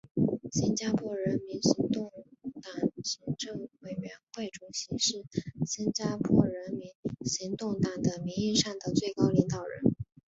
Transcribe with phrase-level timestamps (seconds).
[0.51, 2.11] 新加坡人民行动
[2.63, 5.23] 党行政委员会主席是
[5.67, 6.89] 新加坡人民
[7.23, 9.93] 行动党的名义上的最高领导人。